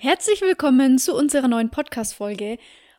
[0.00, 2.58] Herzlich willkommen zu unserer neuen Podcast-Folge.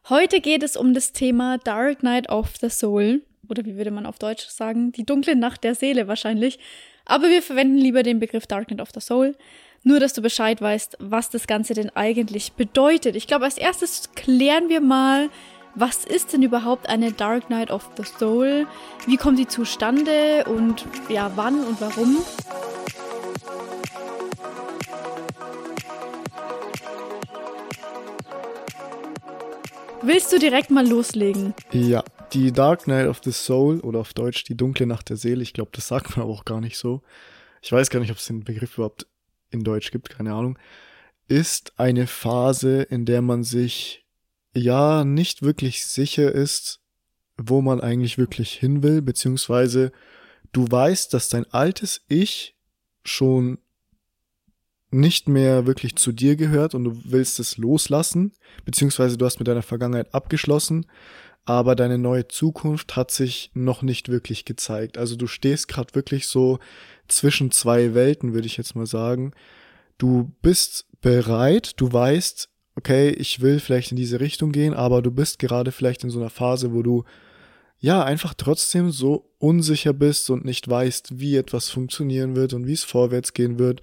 [0.09, 3.21] Heute geht es um das Thema Dark Night of the Soul.
[3.47, 4.91] Oder wie würde man auf Deutsch sagen?
[4.91, 6.59] Die dunkle Nacht der Seele wahrscheinlich.
[7.05, 9.37] Aber wir verwenden lieber den Begriff Dark Night of the Soul.
[9.83, 13.15] Nur, dass du Bescheid weißt, was das Ganze denn eigentlich bedeutet.
[13.15, 15.29] Ich glaube, als erstes klären wir mal,
[15.75, 18.67] was ist denn überhaupt eine Dark Night of the Soul?
[19.07, 22.17] Wie kommt die zustande und ja, wann und warum?
[30.09, 31.53] Willst du direkt mal loslegen?
[31.71, 35.43] Ja, die Dark Night of the Soul oder auf Deutsch die dunkle Nacht der Seele,
[35.43, 37.03] ich glaube, das sagt man aber auch gar nicht so.
[37.61, 39.05] Ich weiß gar nicht, ob es den Begriff überhaupt
[39.51, 40.57] in Deutsch gibt, keine Ahnung.
[41.27, 44.03] Ist eine Phase, in der man sich
[44.55, 46.79] ja nicht wirklich sicher ist,
[47.37, 49.91] wo man eigentlich wirklich hin will, beziehungsweise
[50.53, 52.55] du weißt, dass dein altes Ich
[53.03, 53.59] schon
[54.91, 58.31] nicht mehr wirklich zu dir gehört und du willst es loslassen,
[58.65, 60.85] beziehungsweise du hast mit deiner Vergangenheit abgeschlossen,
[61.45, 64.97] aber deine neue Zukunft hat sich noch nicht wirklich gezeigt.
[64.97, 66.59] Also du stehst gerade wirklich so
[67.07, 69.33] zwischen zwei Welten, würde ich jetzt mal sagen.
[69.97, 75.11] Du bist bereit, du weißt, okay, ich will vielleicht in diese Richtung gehen, aber du
[75.11, 77.03] bist gerade vielleicht in so einer Phase, wo du
[77.79, 82.73] ja einfach trotzdem so unsicher bist und nicht weißt, wie etwas funktionieren wird und wie
[82.73, 83.81] es vorwärts gehen wird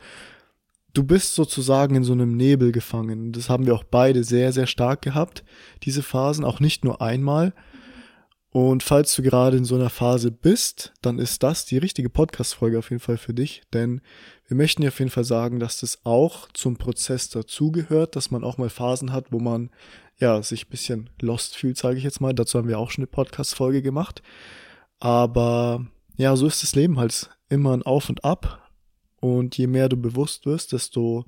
[0.96, 3.32] du bist sozusagen in so einem Nebel gefangen.
[3.32, 5.44] Das haben wir auch beide sehr, sehr stark gehabt,
[5.82, 7.52] diese Phasen, auch nicht nur einmal.
[8.50, 12.78] Und falls du gerade in so einer Phase bist, dann ist das die richtige Podcast-Folge
[12.78, 14.00] auf jeden Fall für dich, denn
[14.48, 18.44] wir möchten dir auf jeden Fall sagen, dass das auch zum Prozess dazugehört, dass man
[18.44, 19.70] auch mal Phasen hat, wo man
[20.18, 22.32] ja sich ein bisschen lost fühlt, sage ich jetzt mal.
[22.32, 24.22] Dazu haben wir auch schon eine Podcast-Folge gemacht.
[25.00, 25.84] Aber
[26.16, 28.65] ja, so ist das Leben halt immer ein Auf und Ab.
[29.20, 31.24] Und je mehr du bewusst wirst, desto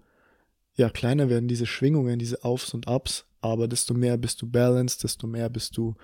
[0.79, 5.03] ja, kleiner werden diese Schwingungen, diese Aufs und Ups, aber desto mehr bist du balanced,
[5.03, 5.97] desto mehr bist du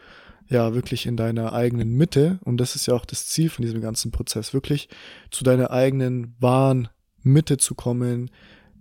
[0.49, 2.41] ja wirklich in deiner eigenen Mitte.
[2.45, 4.89] Und das ist ja auch das Ziel von diesem ganzen Prozess, wirklich
[5.31, 6.89] zu deiner eigenen wahren
[7.23, 8.31] Mitte zu kommen,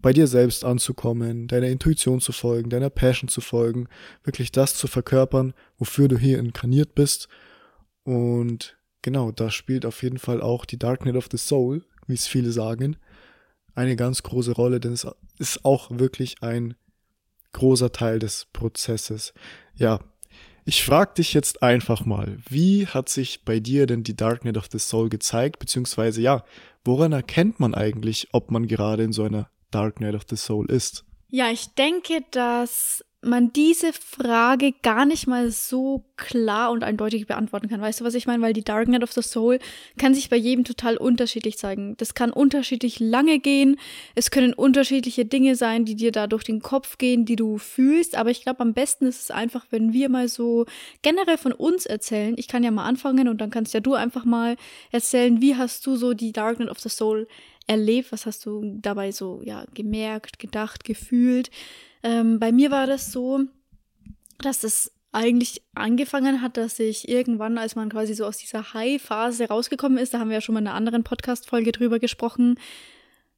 [0.01, 3.87] bei dir selbst anzukommen, deiner Intuition zu folgen, deiner Passion zu folgen,
[4.23, 7.29] wirklich das zu verkörpern, wofür du hier inkarniert bist.
[8.03, 12.27] Und genau, da spielt auf jeden Fall auch die Darknet of the Soul wie es
[12.27, 12.97] viele sagen,
[13.75, 15.07] eine ganz große Rolle, denn es
[15.39, 16.75] ist auch wirklich ein
[17.53, 19.33] großer Teil des Prozesses.
[19.75, 19.99] Ja,
[20.65, 24.69] ich frage dich jetzt einfach mal, wie hat sich bei dir denn die Darknet of
[24.71, 26.43] the Soul gezeigt, beziehungsweise ja,
[26.85, 31.03] woran erkennt man eigentlich, ob man gerade in so einer Darknet of the Soul ist?
[31.29, 37.69] Ja, ich denke, dass man diese Frage gar nicht mal so klar und eindeutig beantworten
[37.69, 37.81] kann.
[37.81, 38.41] Weißt du, was ich meine?
[38.43, 39.59] Weil die Darknet of the Soul
[39.97, 41.95] kann sich bei jedem total unterschiedlich zeigen.
[41.97, 43.77] Das kann unterschiedlich lange gehen.
[44.15, 48.15] Es können unterschiedliche Dinge sein, die dir da durch den Kopf gehen, die du fühlst.
[48.15, 50.65] Aber ich glaube, am besten ist es einfach, wenn wir mal so
[51.01, 52.35] generell von uns erzählen.
[52.37, 54.55] Ich kann ja mal anfangen und dann kannst ja du einfach mal
[54.91, 57.27] erzählen, wie hast du so die Darknet of the Soul
[57.67, 58.11] erlebt?
[58.11, 61.49] Was hast du dabei so, ja, gemerkt, gedacht, gefühlt?
[62.03, 63.41] Ähm, bei mir war das so,
[64.39, 69.47] dass es eigentlich angefangen hat, dass ich irgendwann, als man quasi so aus dieser High-Phase
[69.47, 72.59] rausgekommen ist, da haben wir ja schon mal in einer anderen Podcast-Folge drüber gesprochen,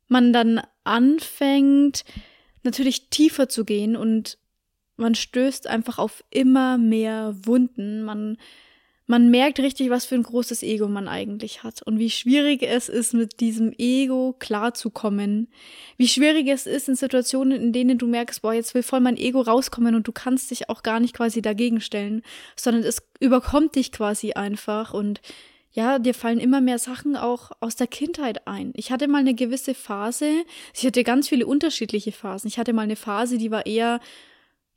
[0.08, 2.06] man dann anfängt,
[2.64, 4.38] natürlich tiefer zu gehen und
[4.97, 8.03] man stößt einfach auf immer mehr Wunden.
[8.03, 8.38] Man
[9.08, 12.90] man merkt richtig, was für ein großes Ego man eigentlich hat und wie schwierig es
[12.90, 15.48] ist, mit diesem Ego klarzukommen.
[15.98, 19.18] Wie schwierig es ist in Situationen, in denen du merkst, boah, jetzt will voll mein
[19.18, 22.24] Ego rauskommen und du kannst dich auch gar nicht quasi dagegen stellen,
[22.56, 25.22] sondern es überkommt dich quasi einfach und
[25.72, 28.72] ja, dir fallen immer mehr Sachen auch aus der Kindheit ein.
[28.76, 30.30] Ich hatte mal eine gewisse Phase,
[30.74, 32.48] ich hatte ganz viele unterschiedliche Phasen.
[32.48, 34.00] Ich hatte mal eine Phase, die war eher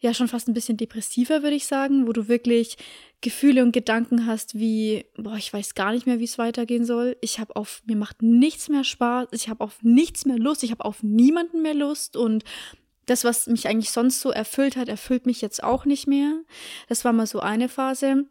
[0.00, 2.76] ja schon fast ein bisschen depressiver, würde ich sagen, wo du wirklich
[3.20, 7.16] Gefühle und Gedanken hast wie, boah, ich weiß gar nicht mehr, wie es weitergehen soll.
[7.20, 10.70] Ich habe auf, mir macht nichts mehr Spaß, ich habe auf nichts mehr Lust, ich
[10.70, 12.44] habe auf niemanden mehr Lust und
[13.06, 16.42] das, was mich eigentlich sonst so erfüllt hat, erfüllt mich jetzt auch nicht mehr.
[16.88, 18.26] Das war mal so eine Phase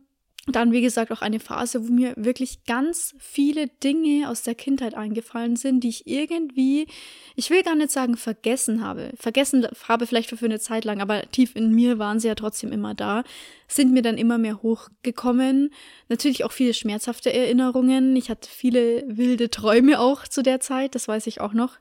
[0.49, 4.95] dann, wie gesagt, auch eine Phase, wo mir wirklich ganz viele Dinge aus der Kindheit
[4.95, 6.87] eingefallen sind, die ich irgendwie,
[7.35, 9.11] ich will gar nicht sagen, vergessen habe.
[9.15, 12.71] Vergessen habe vielleicht für eine Zeit lang, aber tief in mir waren sie ja trotzdem
[12.71, 13.23] immer da,
[13.67, 15.71] sind mir dann immer mehr hochgekommen.
[16.07, 18.15] Natürlich auch viele schmerzhafte Erinnerungen.
[18.15, 21.77] Ich hatte viele wilde Träume auch zu der Zeit, das weiß ich auch noch.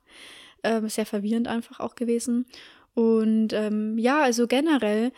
[0.64, 2.46] Ähm, sehr verwirrend einfach auch gewesen.
[2.94, 5.12] Und ähm, ja, also generell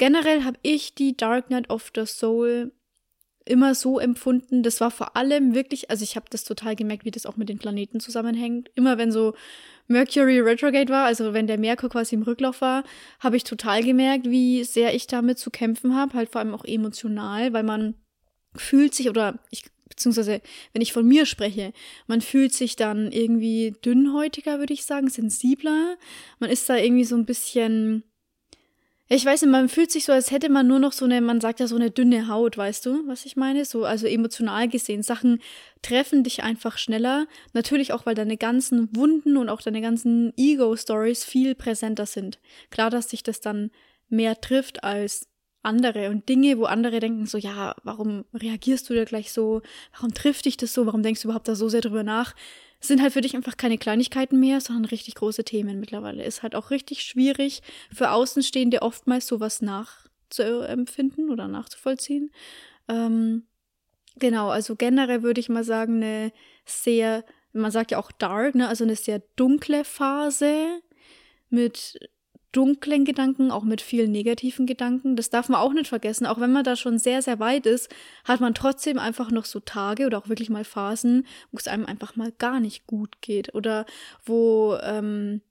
[0.00, 2.72] Generell habe ich die Dark Night of the Soul
[3.44, 4.62] immer so empfunden.
[4.62, 7.50] Das war vor allem wirklich, also ich habe das total gemerkt, wie das auch mit
[7.50, 8.70] den Planeten zusammenhängt.
[8.74, 9.34] Immer wenn so
[9.88, 12.82] Mercury retrograde war, also wenn der Merkur quasi im Rücklauf war,
[13.18, 16.64] habe ich total gemerkt, wie sehr ich damit zu kämpfen habe, halt vor allem auch
[16.64, 17.92] emotional, weil man
[18.56, 20.40] fühlt sich oder ich beziehungsweise
[20.72, 21.74] wenn ich von mir spreche,
[22.06, 25.98] man fühlt sich dann irgendwie dünnhäutiger, würde ich sagen, sensibler.
[26.38, 28.04] Man ist da irgendwie so ein bisschen
[29.12, 31.40] ich weiß nicht, man fühlt sich so, als hätte man nur noch so eine, man
[31.40, 33.64] sagt ja so eine dünne Haut, weißt du, was ich meine?
[33.64, 35.02] So, also emotional gesehen.
[35.02, 35.40] Sachen
[35.82, 37.26] treffen dich einfach schneller.
[37.52, 42.38] Natürlich auch, weil deine ganzen Wunden und auch deine ganzen Ego-Stories viel präsenter sind.
[42.70, 43.72] Klar, dass sich das dann
[44.08, 45.26] mehr trifft als
[45.62, 49.60] andere und Dinge, wo andere denken so, ja, warum reagierst du da gleich so?
[49.92, 50.86] Warum trifft dich das so?
[50.86, 52.36] Warum denkst du überhaupt da so sehr drüber nach?
[52.80, 56.24] Sind halt für dich einfach keine Kleinigkeiten mehr, sondern richtig große Themen mittlerweile.
[56.24, 57.62] Ist halt auch richtig schwierig
[57.92, 62.30] für Außenstehende oftmals sowas nachzuempfinden oder nachzuvollziehen.
[62.88, 63.46] Ähm,
[64.16, 66.32] genau, also generell würde ich mal sagen, eine
[66.64, 70.80] sehr, man sagt ja auch dark, ne, also eine sehr dunkle Phase
[71.50, 71.98] mit
[72.52, 75.16] dunklen Gedanken, auch mit vielen negativen Gedanken.
[75.16, 76.26] Das darf man auch nicht vergessen.
[76.26, 77.88] Auch wenn man da schon sehr, sehr weit ist,
[78.24, 81.86] hat man trotzdem einfach noch so Tage oder auch wirklich mal Phasen, wo es einem
[81.86, 83.86] einfach mal gar nicht gut geht oder
[84.24, 85.42] wo, ähm,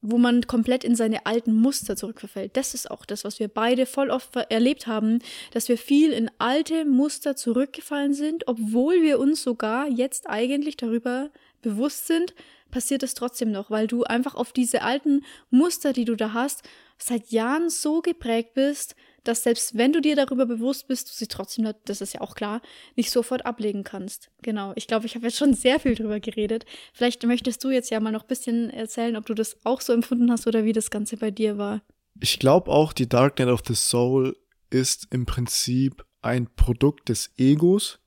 [0.00, 2.56] wo man komplett in seine alten Muster zurückverfällt.
[2.56, 5.18] Das ist auch das, was wir beide voll oft erlebt haben,
[5.52, 11.30] dass wir viel in alte Muster zurückgefallen sind, obwohl wir uns sogar jetzt eigentlich darüber
[11.62, 12.34] bewusst sind,
[12.70, 16.62] passiert es trotzdem noch, weil du einfach auf diese alten Muster, die du da hast,
[16.98, 18.94] seit Jahren so geprägt bist,
[19.24, 22.34] dass selbst wenn du dir darüber bewusst bist, du sie trotzdem, das ist ja auch
[22.34, 22.62] klar,
[22.96, 24.30] nicht sofort ablegen kannst.
[24.42, 24.72] Genau.
[24.74, 26.64] Ich glaube, ich habe jetzt schon sehr viel drüber geredet.
[26.92, 29.92] Vielleicht möchtest du jetzt ja mal noch ein bisschen erzählen, ob du das auch so
[29.92, 31.82] empfunden hast oder wie das Ganze bei dir war.
[32.20, 34.36] Ich glaube auch, die Dark Night of the Soul
[34.70, 38.00] ist im Prinzip ein Produkt des Egos,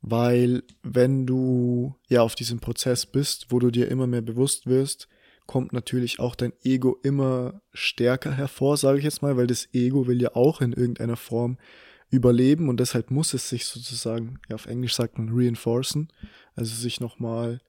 [0.00, 5.08] weil wenn du ja auf diesem Prozess bist, wo du dir immer mehr bewusst wirst,
[5.46, 10.06] kommt natürlich auch dein Ego immer stärker hervor, sage ich jetzt mal, weil das Ego
[10.06, 11.56] will ja auch in irgendeiner Form
[12.10, 16.12] überleben und deshalb muss es sich sozusagen, ja auf Englisch sagt man reinforcen,
[16.54, 17.60] also sich nochmal,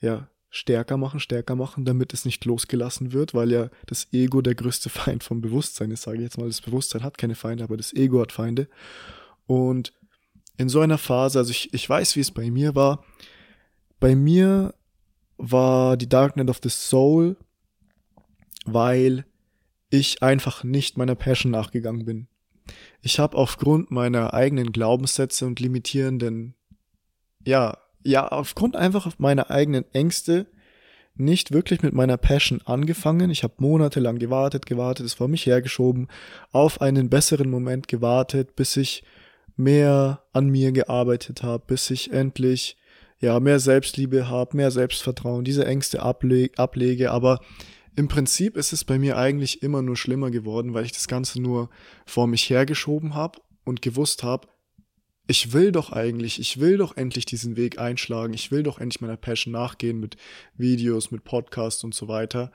[0.00, 4.54] ja, stärker machen, stärker machen, damit es nicht losgelassen wird, weil ja das Ego der
[4.54, 6.46] größte Feind vom Bewusstsein ist, sage ich jetzt mal.
[6.46, 8.68] Das Bewusstsein hat keine Feinde, aber das Ego hat Feinde.
[9.46, 9.94] Und
[10.56, 13.04] in so einer Phase, also ich, ich weiß, wie es bei mir war.
[14.00, 14.74] Bei mir
[15.36, 17.36] war die Dark Night of the Soul,
[18.64, 19.24] weil
[19.90, 22.28] ich einfach nicht meiner Passion nachgegangen bin.
[23.00, 26.54] Ich habe aufgrund meiner eigenen Glaubenssätze und limitierenden,
[27.44, 30.46] ja, ja, aufgrund einfach meiner eigenen Ängste
[31.14, 33.30] nicht wirklich mit meiner Passion angefangen.
[33.30, 36.08] Ich habe monatelang gewartet, gewartet, es vor mich hergeschoben,
[36.52, 39.04] auf einen besseren Moment gewartet, bis ich
[39.62, 42.76] mehr an mir gearbeitet habe, bis ich endlich
[43.20, 47.10] ja mehr Selbstliebe habe, mehr Selbstvertrauen, diese Ängste able ablege.
[47.10, 47.40] Aber
[47.94, 51.40] im Prinzip ist es bei mir eigentlich immer nur schlimmer geworden, weil ich das Ganze
[51.40, 51.70] nur
[52.06, 54.48] vor mich hergeschoben habe und gewusst habe,
[55.28, 59.00] ich will doch eigentlich, ich will doch endlich diesen Weg einschlagen, ich will doch endlich
[59.00, 60.16] meiner Passion nachgehen mit
[60.56, 62.50] Videos, mit Podcasts und so weiter.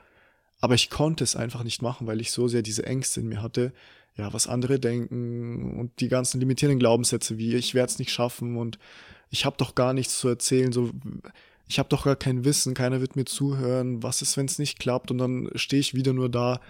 [0.60, 3.42] Aber ich konnte es einfach nicht machen, weil ich so sehr diese Ängste in mir
[3.42, 3.72] hatte,
[4.18, 8.56] ja, was andere denken und die ganzen limitierenden Glaubenssätze wie ich werde es nicht schaffen
[8.56, 8.78] und
[9.30, 10.90] ich habe doch gar nichts zu erzählen, so
[11.68, 14.78] ich habe doch gar kein Wissen, keiner wird mir zuhören, was ist, wenn es nicht
[14.78, 16.60] klappt und dann stehe ich wieder nur da.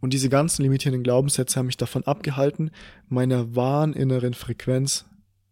[0.00, 2.70] Und diese ganzen limitierenden Glaubenssätze haben mich davon abgehalten,
[3.08, 5.04] meiner wahren inneren Frequenz,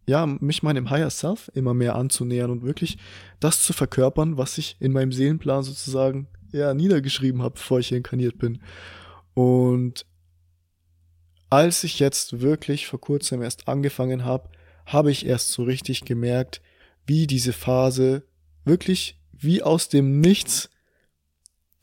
[0.05, 2.97] ja, mich meinem Higher Self immer mehr anzunähern und wirklich
[3.39, 7.97] das zu verkörpern, was ich in meinem Seelenplan sozusagen ja niedergeschrieben habe, bevor ich hier
[7.97, 8.59] inkarniert bin.
[9.33, 10.05] Und
[11.49, 14.49] als ich jetzt wirklich vor kurzem erst angefangen habe,
[14.85, 16.61] habe ich erst so richtig gemerkt,
[17.05, 18.23] wie diese Phase
[18.65, 20.69] wirklich wie aus dem Nichts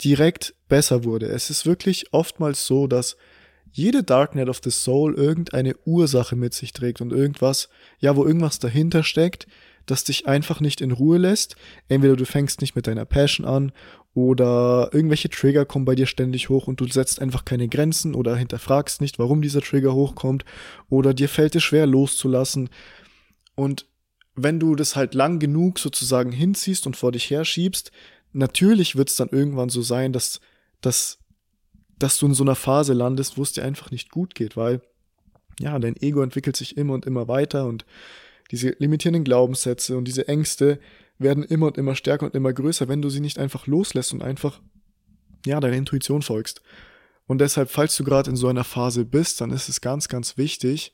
[0.02, 1.26] direkt besser wurde.
[1.26, 3.16] Es ist wirklich oftmals so, dass
[3.72, 7.68] jede Darknet of the Soul irgendeine Ursache mit sich trägt und irgendwas,
[7.98, 9.46] ja, wo irgendwas dahinter steckt,
[9.86, 11.56] das dich einfach nicht in Ruhe lässt.
[11.88, 13.72] Entweder du fängst nicht mit deiner Passion an
[14.14, 18.36] oder irgendwelche Trigger kommen bei dir ständig hoch und du setzt einfach keine Grenzen oder
[18.36, 20.44] hinterfragst nicht, warum dieser Trigger hochkommt
[20.88, 22.68] oder dir fällt es schwer loszulassen.
[23.54, 23.86] Und
[24.34, 27.90] wenn du das halt lang genug sozusagen hinziehst und vor dich herschiebst,
[28.32, 30.40] natürlich wird es dann irgendwann so sein, dass,
[30.80, 31.18] dass,
[31.98, 34.82] dass du in so einer Phase landest, wo es dir einfach nicht gut geht, weil
[35.58, 37.86] ja, dein Ego entwickelt sich immer und immer weiter und
[38.50, 40.78] diese limitierenden Glaubenssätze und diese Ängste
[41.18, 44.22] werden immer und immer stärker und immer größer, wenn du sie nicht einfach loslässt und
[44.22, 44.60] einfach,
[45.44, 46.62] ja, deiner Intuition folgst.
[47.26, 50.36] Und deshalb, falls du gerade in so einer Phase bist, dann ist es ganz, ganz
[50.36, 50.92] wichtig,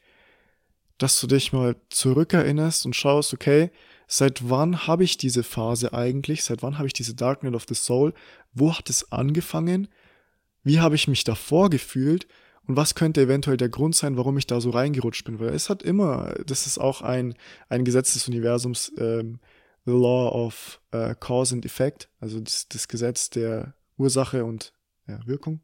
[0.99, 3.71] dass du dich mal zurückerinnerst und schaust, okay,
[4.07, 6.45] seit wann habe ich diese Phase eigentlich?
[6.45, 8.15] Seit wann habe ich diese Dark of the Soul?
[8.55, 9.89] Wo hat es angefangen?
[10.63, 12.27] Wie habe ich mich davor gefühlt?
[12.67, 15.41] Und was könnte eventuell der Grund sein, warum ich da so reingerutscht bin?
[15.41, 17.35] Weil es hat immer, das ist auch ein,
[17.69, 19.41] ein Gesetz des Universums, ähm,
[19.85, 24.73] the law of uh, cause and effect, also das, das Gesetz der Ursache und
[25.09, 25.61] ja, Wirkung.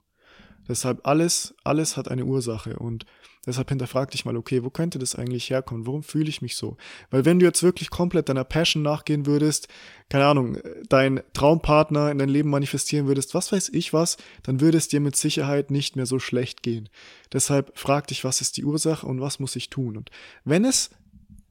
[0.66, 3.06] Deshalb alles, alles hat eine Ursache und
[3.48, 5.86] deshalb hinterfrag dich mal, okay, wo könnte das eigentlich herkommen?
[5.86, 6.76] Warum fühle ich mich so?
[7.10, 9.68] Weil wenn du jetzt wirklich komplett deiner Passion nachgehen würdest,
[10.08, 14.78] keine Ahnung, dein Traumpartner in dein Leben manifestieren würdest, was weiß ich was, dann würde
[14.78, 16.88] es dir mit Sicherheit nicht mehr so schlecht gehen.
[17.32, 19.96] Deshalb frag dich, was ist die Ursache und was muss ich tun?
[19.96, 20.10] Und
[20.44, 20.90] wenn es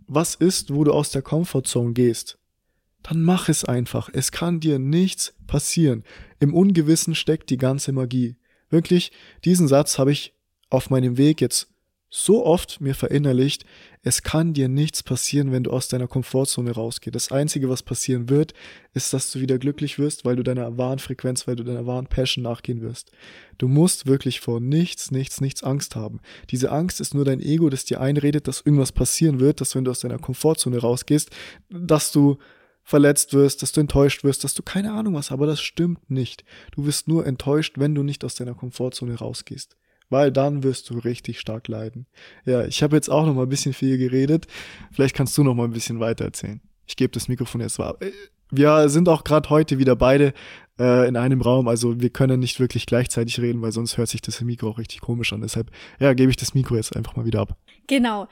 [0.08, 2.39] was ist, wo du aus der Comfortzone gehst,
[3.04, 4.10] dann mach es einfach.
[4.12, 6.04] Es kann dir nichts passieren.
[6.39, 8.38] Im Ungewissen steckt die ganze Magie.
[8.70, 9.12] Wirklich,
[9.46, 10.34] diesen Satz habe ich
[10.70, 11.70] auf meinem Weg jetzt
[12.10, 13.66] so oft mir verinnerlicht,
[14.02, 17.14] es kann dir nichts passieren, wenn du aus deiner Komfortzone rausgehst.
[17.14, 18.54] Das Einzige, was passieren wird,
[18.94, 22.08] ist, dass du wieder glücklich wirst, weil du deiner wahren Frequenz, weil du deiner wahren
[22.08, 23.12] Passion nachgehen wirst.
[23.58, 26.22] Du musst wirklich vor nichts, nichts, nichts Angst haben.
[26.50, 29.84] Diese Angst ist nur dein Ego, das dir einredet, dass irgendwas passieren wird, dass wenn
[29.84, 31.30] du aus deiner Komfortzone rausgehst,
[31.70, 32.38] dass du
[32.84, 36.46] verletzt wirst, dass du enttäuscht wirst, dass du keine Ahnung was, aber das stimmt nicht.
[36.72, 39.76] Du wirst nur enttäuscht, wenn du nicht aus deiner Komfortzone rausgehst.
[40.10, 42.06] Weil dann wirst du richtig stark leiden.
[42.46, 44.48] Ja, ich habe jetzt auch noch mal ein bisschen viel geredet.
[44.92, 46.62] Vielleicht kannst du noch mal ein bisschen weiter erzählen.
[46.86, 47.96] Ich gebe das Mikrofon jetzt mal.
[48.50, 50.34] Wir sind auch gerade heute wieder beide
[50.80, 54.22] äh, in einem Raum, also wir können nicht wirklich gleichzeitig reden, weil sonst hört sich
[54.22, 55.42] das Mikro auch richtig komisch an.
[55.42, 57.58] Deshalb, ja, gebe ich das Mikro jetzt einfach mal wieder ab.
[57.88, 58.28] Genau.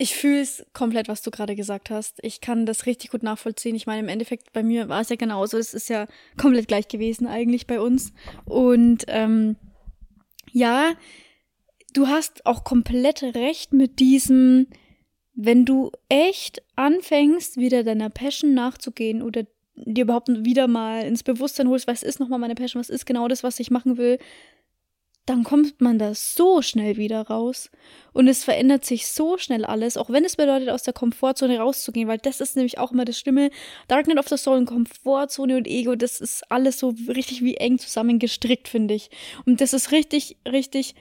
[0.00, 2.18] Ich fühle es komplett, was du gerade gesagt hast.
[2.22, 3.74] Ich kann das richtig gut nachvollziehen.
[3.74, 5.58] Ich meine, im Endeffekt bei mir war es ja genauso.
[5.58, 8.12] Es ist ja komplett gleich gewesen eigentlich bei uns.
[8.44, 9.56] Und ähm,
[10.52, 10.94] ja,
[11.92, 14.68] du hast auch komplett recht mit diesem,
[15.34, 21.68] wenn du echt anfängst, wieder deiner Passion nachzugehen oder dir überhaupt wieder mal ins Bewusstsein
[21.68, 24.18] holst, was ist nochmal meine Passion, was ist genau das, was ich machen will,
[25.28, 27.70] dann kommt man da so schnell wieder raus.
[28.12, 32.08] Und es verändert sich so schnell alles, auch wenn es bedeutet, aus der Komfortzone rauszugehen,
[32.08, 33.50] weil das ist nämlich auch immer das Schlimme.
[33.88, 37.78] Darknet of the Soul und Komfortzone und Ego, das ist alles so richtig wie eng
[37.78, 39.10] zusammengestrickt, finde ich.
[39.44, 40.94] Und das ist richtig, richtig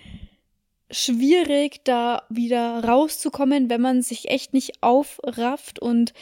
[0.91, 6.13] schwierig, da wieder rauszukommen, wenn man sich echt nicht aufrafft und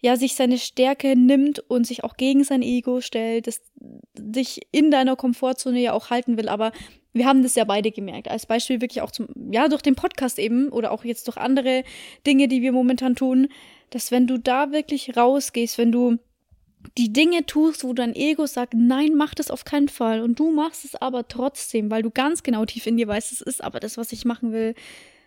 [0.00, 3.60] ja, sich seine Stärke nimmt und sich auch gegen sein Ego stellt, das
[4.14, 6.72] dich in deiner Komfortzone ja auch halten will, aber
[7.12, 8.28] wir haben das ja beide gemerkt.
[8.28, 11.84] Als Beispiel wirklich auch zum, ja, durch den Podcast eben oder auch jetzt durch andere
[12.26, 13.48] Dinge, die wir momentan tun,
[13.90, 16.18] dass wenn du da wirklich rausgehst, wenn du
[16.98, 20.50] die Dinge tust, wo dein Ego sagt, nein, mach das auf keinen Fall und du
[20.50, 23.78] machst es aber trotzdem, weil du ganz genau tief in dir weißt, es ist aber
[23.78, 24.74] das, was ich machen will,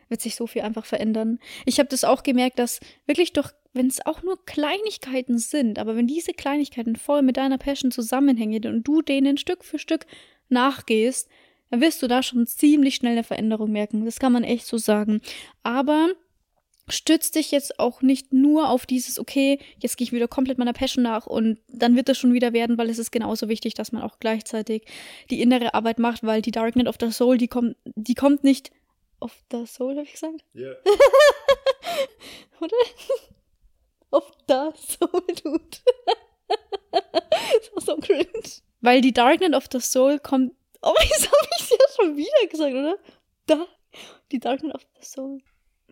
[0.09, 1.39] wird sich so viel einfach verändern.
[1.65, 5.95] Ich habe das auch gemerkt, dass wirklich doch, wenn es auch nur Kleinigkeiten sind, aber
[5.95, 10.05] wenn diese Kleinigkeiten voll mit deiner Passion zusammenhängen und du denen Stück für Stück
[10.49, 11.29] nachgehst,
[11.69, 14.05] dann wirst du da schon ziemlich schnell eine Veränderung merken.
[14.05, 15.21] Das kann man echt so sagen.
[15.63, 16.09] Aber
[16.87, 20.73] stütz dich jetzt auch nicht nur auf dieses, okay, jetzt gehe ich wieder komplett meiner
[20.73, 23.91] Passion nach und dann wird das schon wieder werden, weil es ist genauso wichtig, dass
[23.91, 24.85] man auch gleichzeitig
[25.29, 28.71] die innere Arbeit macht, weil die Darknet of the Soul, die kommt, die kommt nicht
[29.19, 30.43] auf the Soul, habe ich gesagt?
[30.53, 30.67] Ja.
[30.67, 30.75] Yeah.
[32.61, 32.75] Oder?
[34.15, 35.77] auf the Soul, dude.
[36.91, 38.61] das war so cringe.
[38.81, 40.53] Weil die Darknet of the Soul kommt
[40.85, 42.97] Oh, wieso habe ich ja schon wieder gesagt, oder?
[43.47, 43.65] Da.
[44.31, 45.39] Die Darknet of the Soul.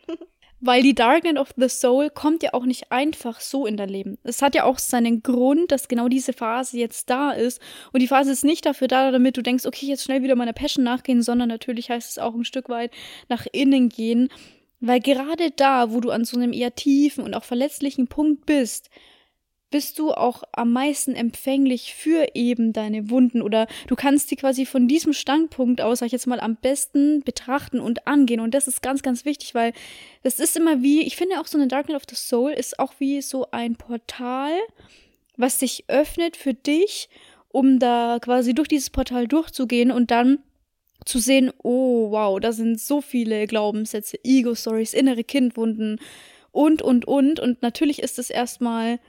[0.59, 4.17] Weil die Darknet of the Soul kommt ja auch nicht einfach so in dein Leben.
[4.23, 7.59] Es hat ja auch seinen Grund, dass genau diese Phase jetzt da ist.
[7.91, 10.53] Und die Phase ist nicht dafür da, damit du denkst, okay, jetzt schnell wieder meiner
[10.53, 12.91] Passion nachgehen, sondern natürlich heißt es auch ein Stück weit
[13.27, 14.29] nach innen gehen.
[14.79, 18.89] Weil gerade da, wo du an so einem eher tiefen und auch verletzlichen Punkt bist,
[19.73, 24.67] bist du auch am meisten empfänglich für eben deine Wunden oder du kannst sie quasi
[24.67, 28.39] von diesem Standpunkt aus, sag ich jetzt mal, am besten betrachten und angehen.
[28.39, 29.73] Und das ist ganz, ganz wichtig, weil
[30.21, 32.93] das ist immer wie, ich finde auch so eine Darknet of the Soul ist auch
[32.99, 34.51] wie so ein Portal,
[35.37, 37.09] was sich öffnet für dich,
[37.47, 40.37] um da quasi durch dieses Portal durchzugehen und dann
[41.03, 45.99] zu sehen, oh wow, da sind so viele Glaubenssätze, Ego-Stories, innere Kindwunden
[46.51, 47.39] und, und, und.
[47.39, 48.99] Und natürlich ist es erstmal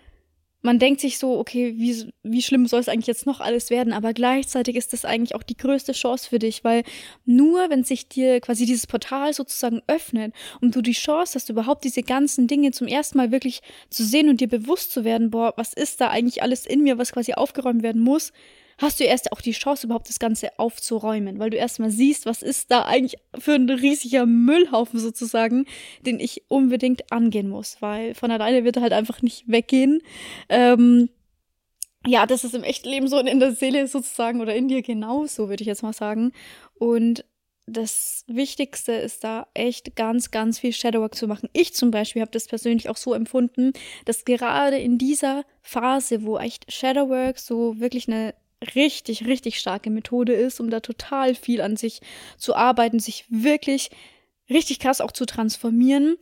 [0.64, 3.92] man denkt sich so, okay, wie, wie schlimm soll es eigentlich jetzt noch alles werden?
[3.92, 6.84] Aber gleichzeitig ist das eigentlich auch die größte Chance für dich, weil
[7.26, 11.84] nur wenn sich dir quasi dieses Portal sozusagen öffnet und du die Chance hast, überhaupt
[11.84, 15.52] diese ganzen Dinge zum ersten Mal wirklich zu sehen und dir bewusst zu werden, boah,
[15.56, 18.32] was ist da eigentlich alles in mir, was quasi aufgeräumt werden muss,
[18.78, 22.42] hast du erst auch die Chance, überhaupt das Ganze aufzuräumen, weil du erstmal siehst, was
[22.42, 25.66] ist da eigentlich für ein riesiger Müllhaufen sozusagen,
[26.04, 30.00] den ich unbedingt angehen muss, weil von alleine wird er halt einfach nicht weggehen.
[30.48, 31.08] Ähm,
[32.06, 34.82] ja, das ist im echten Leben so und in der Seele sozusagen oder in dir
[34.82, 36.32] genauso, würde ich jetzt mal sagen.
[36.74, 37.24] Und
[37.66, 41.48] das Wichtigste ist da echt ganz, ganz viel Shadowwork zu machen.
[41.54, 43.72] Ich zum Beispiel habe das persönlich auch so empfunden,
[44.04, 48.34] dass gerade in dieser Phase, wo echt Shadowwork so wirklich eine
[48.74, 52.00] richtig, richtig starke Methode ist, um da total viel an sich
[52.36, 53.90] zu arbeiten, sich wirklich
[54.50, 56.16] richtig krass auch zu transformieren,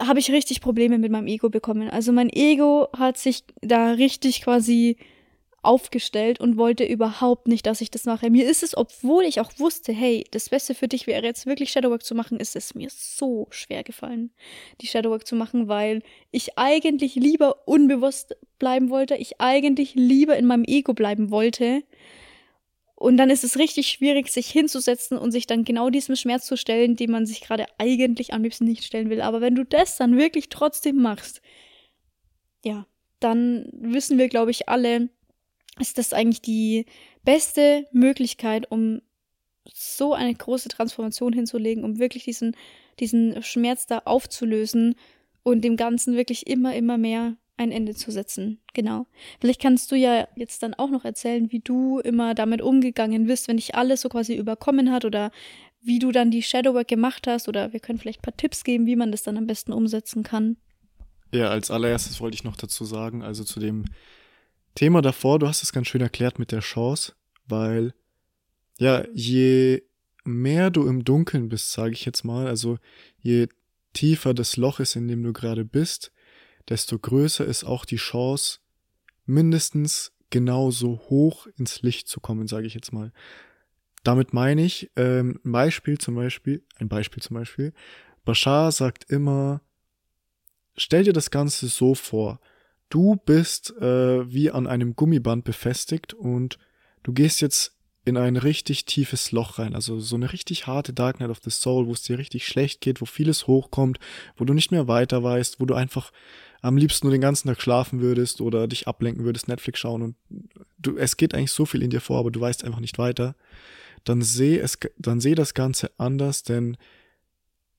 [0.00, 1.88] habe ich richtig Probleme mit meinem Ego bekommen.
[1.90, 4.96] Also mein Ego hat sich da richtig quasi
[5.62, 8.30] aufgestellt und wollte überhaupt nicht, dass ich das mache.
[8.30, 11.72] Mir ist es, obwohl ich auch wusste, hey, das Beste für dich wäre jetzt wirklich
[11.72, 14.30] Shadowwork zu machen, ist es mir so schwer gefallen,
[14.80, 20.46] die Shadowwork zu machen, weil ich eigentlich lieber unbewusst bleiben wollte, ich eigentlich lieber in
[20.46, 21.82] meinem Ego bleiben wollte.
[22.94, 26.56] Und dann ist es richtig schwierig, sich hinzusetzen und sich dann genau diesem Schmerz zu
[26.56, 29.20] stellen, den man sich gerade eigentlich am liebsten nicht stellen will.
[29.20, 31.42] Aber wenn du das dann wirklich trotzdem machst,
[32.64, 32.86] ja,
[33.20, 35.10] dann wissen wir, glaube ich, alle,
[35.78, 36.86] ist das eigentlich die
[37.24, 39.00] beste Möglichkeit, um
[39.72, 42.56] so eine große Transformation hinzulegen, um wirklich diesen,
[43.00, 44.94] diesen Schmerz da aufzulösen
[45.42, 48.60] und dem Ganzen wirklich immer, immer mehr ein Ende zu setzen.
[48.74, 49.06] Genau.
[49.40, 53.48] Vielleicht kannst du ja jetzt dann auch noch erzählen, wie du immer damit umgegangen bist,
[53.48, 55.30] wenn dich alles so quasi überkommen hat oder
[55.80, 58.86] wie du dann die Shadowwork gemacht hast oder wir können vielleicht ein paar Tipps geben,
[58.86, 60.56] wie man das dann am besten umsetzen kann.
[61.32, 63.84] Ja, als allererstes wollte ich noch dazu sagen, also zu dem
[64.76, 67.14] Thema davor, du hast es ganz schön erklärt mit der Chance,
[67.48, 67.94] weil
[68.78, 69.82] ja, je
[70.22, 72.78] mehr du im Dunkeln bist, sage ich jetzt mal, also
[73.18, 73.48] je
[73.94, 76.12] tiefer das Loch ist, in dem du gerade bist,
[76.68, 78.58] desto größer ist auch die Chance,
[79.24, 83.12] mindestens genauso hoch ins Licht zu kommen, sage ich jetzt mal.
[84.02, 87.72] Damit meine ich, ähm, ein Beispiel zum Beispiel, ein Beispiel zum Beispiel,
[88.26, 89.62] Bashar sagt immer,
[90.76, 92.40] stell dir das Ganze so vor,
[92.88, 96.58] du bist äh, wie an einem Gummiband befestigt und
[97.02, 101.18] du gehst jetzt in ein richtig tiefes Loch rein, also so eine richtig harte Dark
[101.18, 103.98] Night of the Soul, wo es dir richtig schlecht geht, wo vieles hochkommt,
[104.36, 106.12] wo du nicht mehr weiter weißt, wo du einfach
[106.62, 110.16] am liebsten nur den ganzen Tag schlafen würdest oder dich ablenken würdest, Netflix schauen und
[110.78, 113.34] du, es geht eigentlich so viel in dir vor, aber du weißt einfach nicht weiter,
[114.04, 116.76] dann seh es, dann seh das Ganze anders, denn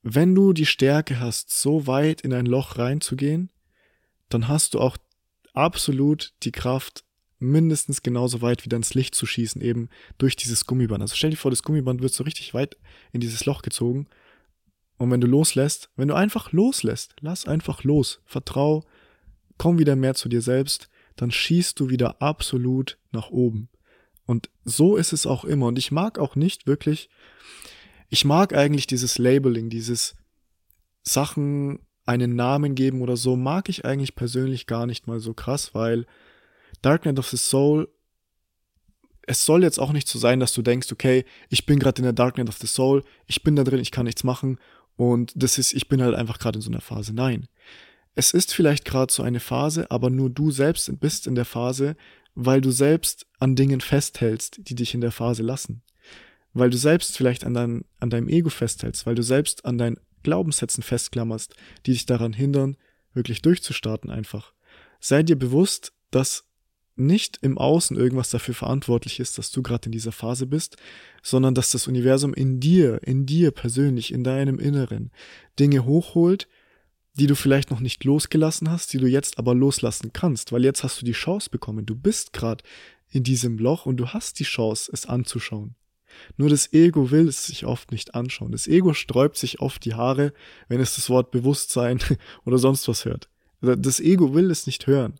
[0.03, 3.49] wenn du die Stärke hast, so weit in ein Loch reinzugehen,
[4.29, 4.97] dann hast du auch
[5.53, 7.03] absolut die Kraft,
[7.39, 11.01] mindestens genauso weit wieder ins Licht zu schießen, eben durch dieses Gummiband.
[11.01, 12.77] Also stell dir vor, das Gummiband wird so richtig weit
[13.11, 14.07] in dieses Loch gezogen.
[14.97, 18.83] Und wenn du loslässt, wenn du einfach loslässt, lass einfach los, vertrau,
[19.57, 23.69] komm wieder mehr zu dir selbst, dann schießt du wieder absolut nach oben.
[24.25, 25.67] Und so ist es auch immer.
[25.67, 27.09] Und ich mag auch nicht wirklich,
[28.09, 30.15] ich mag eigentlich dieses Labeling, dieses
[31.03, 35.75] Sachen einen Namen geben oder so, mag ich eigentlich persönlich gar nicht mal so krass,
[35.75, 36.05] weil
[36.81, 37.89] Dark Knight of the Soul,
[39.23, 42.03] es soll jetzt auch nicht so sein, dass du denkst, okay, ich bin gerade in
[42.03, 44.57] der Dark Knight of the Soul, ich bin da drin, ich kann nichts machen
[44.95, 47.13] und das ist, ich bin halt einfach gerade in so einer Phase.
[47.13, 47.47] Nein.
[48.15, 51.95] Es ist vielleicht gerade so eine Phase, aber nur du selbst bist in der Phase,
[52.33, 55.83] weil du selbst an Dingen festhältst, die dich in der Phase lassen.
[56.53, 59.99] Weil du selbst vielleicht an, dein, an deinem Ego festhältst, weil du selbst an deinen
[60.27, 62.75] Glaubenssätzen festklammerst, die dich daran hindern,
[63.13, 64.51] wirklich durchzustarten einfach.
[64.99, 66.43] Sei dir bewusst, dass
[66.97, 70.75] nicht im Außen irgendwas dafür verantwortlich ist, dass du gerade in dieser Phase bist,
[71.23, 75.11] sondern dass das Universum in dir, in dir persönlich, in deinem Inneren
[75.57, 76.49] Dinge hochholt,
[77.13, 80.83] die du vielleicht noch nicht losgelassen hast, die du jetzt aber loslassen kannst, weil jetzt
[80.83, 81.85] hast du die Chance bekommen.
[81.85, 82.65] Du bist gerade
[83.09, 85.75] in diesem Loch und du hast die Chance, es anzuschauen.
[86.37, 88.51] Nur das Ego will es sich oft nicht anschauen.
[88.51, 90.33] Das Ego sträubt sich oft die Haare,
[90.67, 91.99] wenn es das Wort Bewusstsein
[92.45, 93.29] oder sonst was hört.
[93.61, 95.19] Das Ego will es nicht hören.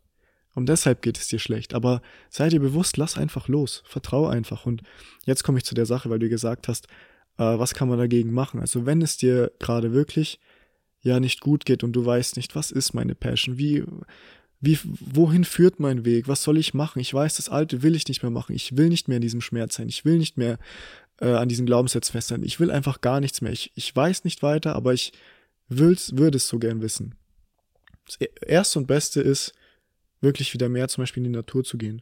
[0.53, 1.75] Und deshalb geht es dir schlecht.
[1.75, 3.83] Aber sei dir bewusst, lass einfach los.
[3.85, 4.65] Vertrau einfach.
[4.65, 4.81] Und
[5.25, 6.87] jetzt komme ich zu der Sache, weil du gesagt hast,
[7.37, 8.59] äh, was kann man dagegen machen?
[8.59, 10.39] Also wenn es dir gerade wirklich
[11.01, 13.57] ja nicht gut geht und du weißt nicht, was ist meine Passion?
[13.57, 13.83] Wie,
[14.59, 16.27] wie, wohin führt mein Weg?
[16.27, 16.99] Was soll ich machen?
[16.99, 18.55] Ich weiß, das Alte will ich nicht mehr machen.
[18.55, 19.87] Ich will nicht mehr in diesem Schmerz sein.
[19.87, 20.57] Ich will nicht mehr
[21.21, 22.43] äh, an diesem Glaubenssatz fest sein.
[22.43, 23.51] Ich will einfach gar nichts mehr.
[23.51, 25.13] Ich, ich weiß nicht weiter, aber ich
[25.67, 27.15] will's, würde es so gern wissen.
[28.05, 29.53] Das e-, Erste und Beste ist,
[30.21, 32.01] wirklich wieder mehr zum Beispiel in die Natur zu gehen.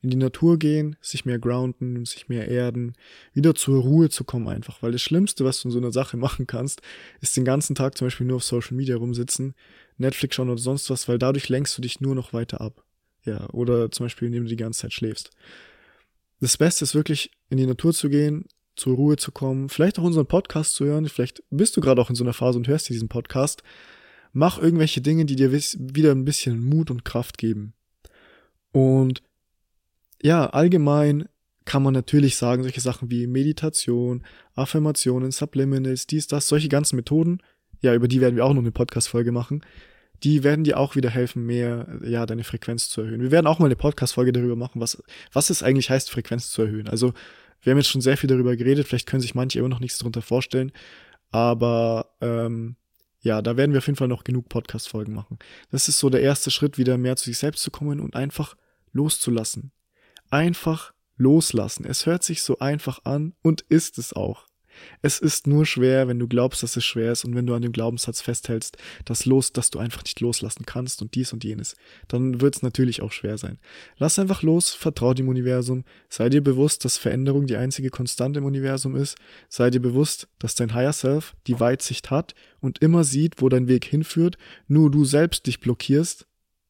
[0.00, 2.92] In die Natur gehen, sich mehr grounden, sich mehr erden,
[3.32, 4.82] wieder zur Ruhe zu kommen einfach.
[4.82, 6.82] Weil das Schlimmste, was du in so einer Sache machen kannst,
[7.20, 9.54] ist den ganzen Tag zum Beispiel nur auf Social Media rumsitzen,
[9.96, 12.84] Netflix schauen oder sonst was, weil dadurch lenkst du dich nur noch weiter ab.
[13.24, 15.30] Ja, oder zum Beispiel, indem du die ganze Zeit schläfst.
[16.40, 18.46] das Beste ist wirklich, in die Natur zu gehen,
[18.78, 21.08] zur Ruhe zu kommen, vielleicht auch unseren Podcast zu hören.
[21.08, 23.62] Vielleicht bist du gerade auch in so einer Phase und hörst diesen Podcast.
[24.32, 27.74] Mach irgendwelche Dinge, die dir wieder ein bisschen Mut und Kraft geben.
[28.72, 29.22] Und
[30.22, 31.28] ja, allgemein
[31.64, 37.40] kann man natürlich sagen, solche Sachen wie Meditation, Affirmationen, Subliminals, dies, das, solche ganzen Methoden,
[37.80, 39.62] ja, über die werden wir auch noch eine Podcast-Folge machen,
[40.24, 43.20] die werden dir auch wieder helfen, mehr, ja, deine Frequenz zu erhöhen.
[43.20, 45.02] Wir werden auch mal eine Podcast-Folge darüber machen, was,
[45.32, 46.88] was es eigentlich heißt, Frequenz zu erhöhen.
[46.88, 47.12] Also,
[47.60, 49.98] wir haben jetzt schon sehr viel darüber geredet, vielleicht können sich manche immer noch nichts
[49.98, 50.72] darunter vorstellen,
[51.30, 52.76] aber ähm,
[53.20, 55.38] ja, da werden wir auf jeden Fall noch genug Podcast-Folgen machen.
[55.70, 58.56] Das ist so der erste Schritt, wieder mehr zu sich selbst zu kommen und einfach
[58.92, 59.72] loszulassen.
[60.30, 61.84] Einfach loslassen.
[61.84, 64.46] Es hört sich so einfach an und ist es auch.
[65.02, 67.62] Es ist nur schwer, wenn du glaubst, dass es schwer ist und wenn du an
[67.62, 71.76] dem Glaubenssatz festhältst, dass los, dass du einfach nicht loslassen kannst und dies und jenes,
[72.08, 73.58] dann wird es natürlich auch schwer sein.
[73.96, 78.46] Lass einfach los, vertrau dem Universum, sei dir bewusst, dass Veränderung die einzige Konstante im
[78.46, 79.16] Universum ist,
[79.48, 83.68] sei dir bewusst, dass dein Higher Self die Weitsicht hat und immer sieht, wo dein
[83.68, 86.27] Weg hinführt, nur du selbst dich blockierst,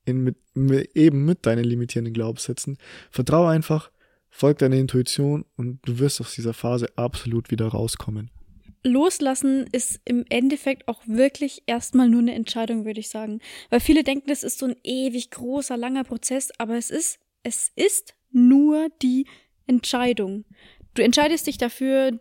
[0.09, 2.79] in, mit, mit, eben mit deinen limitierenden Glaubenssätzen.
[3.11, 3.91] Vertrau einfach,
[4.31, 8.31] Folg deiner Intuition und du wirst aus dieser Phase absolut wieder rauskommen.
[8.85, 13.41] Loslassen ist im Endeffekt auch wirklich erstmal nur eine Entscheidung, würde ich sagen.
[13.71, 17.71] Weil viele denken, das ist so ein ewig großer, langer Prozess, aber es ist, es
[17.75, 19.27] ist nur die
[19.67, 20.45] Entscheidung.
[20.95, 22.19] Du entscheidest dich dafür,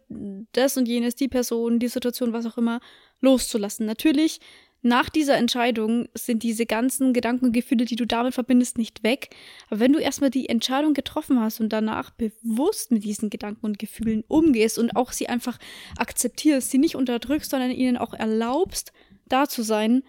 [0.52, 2.80] das und jenes, die Person, die Situation, was auch immer,
[3.22, 3.86] loszulassen.
[3.86, 4.40] Natürlich
[4.82, 9.30] nach dieser Entscheidung sind diese ganzen Gedanken und Gefühle, die du damit verbindest, nicht weg.
[9.70, 13.80] Aber wenn du erstmal die Entscheidung getroffen hast und danach bewusst mit diesen Gedanken und
[13.80, 15.58] Gefühlen umgehst und auch sie einfach
[15.98, 18.94] akzeptierst, sie nicht unterdrückst, sondern ihnen auch erlaubst,
[19.28, 20.04] da zu sein,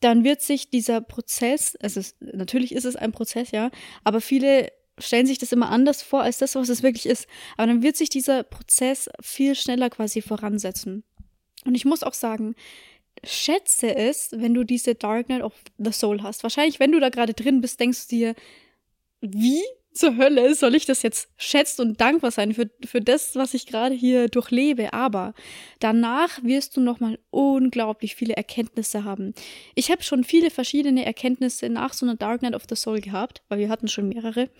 [0.00, 3.70] dann wird sich dieser Prozess, es ist, natürlich ist es ein Prozess, ja,
[4.02, 7.26] aber viele stellen sich das immer anders vor als das, was es wirklich ist.
[7.56, 11.04] Aber dann wird sich dieser Prozess viel schneller quasi voransetzen.
[11.64, 12.54] Und ich muss auch sagen,
[13.22, 16.42] schätze es, wenn du diese Dark Night of the Soul hast.
[16.42, 18.34] Wahrscheinlich, wenn du da gerade drin bist, denkst du dir,
[19.20, 19.62] wie
[19.94, 23.66] zur Hölle soll ich das jetzt schätzen und dankbar sein für, für das, was ich
[23.66, 24.92] gerade hier durchlebe.
[24.92, 25.34] Aber
[25.78, 29.34] danach wirst du nochmal unglaublich viele Erkenntnisse haben.
[29.76, 33.42] Ich habe schon viele verschiedene Erkenntnisse nach so einer Dark Night of the Soul gehabt,
[33.48, 34.50] weil wir hatten schon mehrere.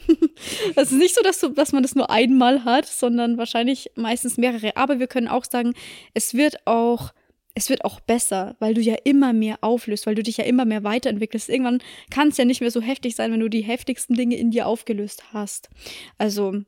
[0.77, 4.37] Es ist nicht so, dass, du, dass man das nur einmal hat, sondern wahrscheinlich meistens
[4.37, 4.77] mehrere.
[4.77, 5.75] Aber wir können auch sagen,
[6.15, 7.13] es wird auch
[7.55, 10.65] es wird auch besser, weil du ja immer mehr auflöst, weil du dich ja immer
[10.65, 11.49] mehr weiterentwickelst.
[11.49, 14.51] Irgendwann kann es ja nicht mehr so heftig sein, wenn du die heftigsten Dinge in
[14.51, 15.71] dir aufgelöst hast.
[16.19, 16.63] Also,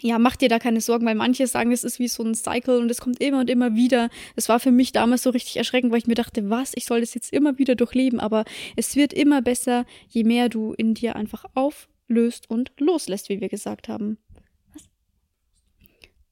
[0.00, 2.78] ja, mach dir da keine Sorgen, weil manche sagen, es ist wie so ein Cycle
[2.78, 4.08] und es kommt immer und immer wieder.
[4.34, 7.00] Es war für mich damals so richtig erschreckend, weil ich mir dachte, was, ich soll
[7.00, 8.44] das jetzt immer wieder durchleben, aber
[8.76, 13.50] es wird immer besser, je mehr du in dir einfach auflöst und loslässt, wie wir
[13.50, 14.16] gesagt haben.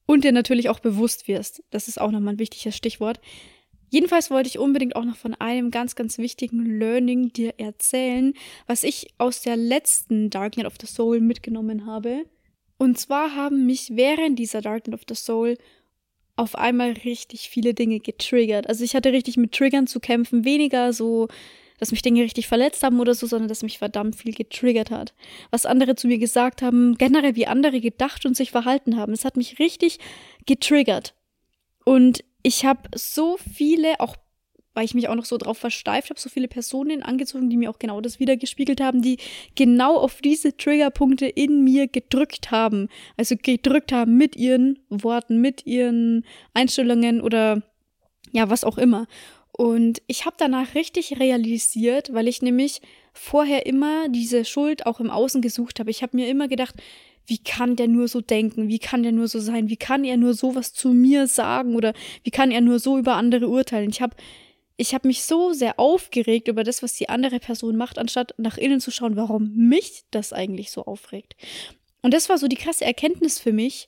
[0.05, 1.63] Und dir natürlich auch bewusst wirst.
[1.69, 3.21] Das ist auch nochmal ein wichtiges Stichwort.
[3.93, 8.33] Jedenfalls wollte ich unbedingt auch noch von einem ganz, ganz wichtigen Learning dir erzählen,
[8.65, 12.25] was ich aus der letzten Dark Night of the Soul mitgenommen habe.
[12.79, 15.59] Und zwar haben mich während dieser Dark Night of the Soul
[16.35, 18.67] auf einmal richtig viele Dinge getriggert.
[18.67, 21.27] Also ich hatte richtig mit Triggern zu kämpfen, weniger so,
[21.77, 25.13] dass mich Dinge richtig verletzt haben oder so, sondern dass mich verdammt viel getriggert hat.
[25.51, 29.13] Was andere zu mir gesagt haben, generell wie andere gedacht und sich verhalten haben.
[29.13, 29.99] Es hat mich richtig
[30.47, 31.13] getriggert.
[31.85, 34.15] Und ich habe so viele, auch
[34.73, 37.69] weil ich mich auch noch so drauf versteift habe, so viele Personen angezogen, die mir
[37.69, 39.17] auch genau das wiedergespiegelt haben, die
[39.55, 42.89] genau auf diese Triggerpunkte in mir gedrückt haben.
[43.15, 47.61] Also gedrückt haben mit ihren Worten, mit ihren Einstellungen oder
[48.31, 49.07] ja, was auch immer.
[49.51, 52.81] Und ich habe danach richtig realisiert, weil ich nämlich
[53.13, 55.91] vorher immer diese Schuld auch im Außen gesucht habe.
[55.91, 56.73] Ich habe mir immer gedacht,
[57.25, 58.67] wie kann der nur so denken?
[58.67, 59.69] Wie kann der nur so sein?
[59.69, 61.75] Wie kann er nur sowas zu mir sagen?
[61.75, 63.89] Oder wie kann er nur so über andere urteilen?
[63.89, 64.15] Ich habe
[64.75, 68.57] ich habe mich so sehr aufgeregt über das, was die andere Person macht, anstatt nach
[68.57, 71.35] innen zu schauen, warum mich das eigentlich so aufregt.
[72.01, 73.87] Und das war so die krasse Erkenntnis für mich,